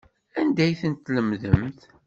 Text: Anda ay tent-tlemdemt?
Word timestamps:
Anda 0.39 0.61
ay 0.65 0.73
tent-tlemdemt? 0.81 1.81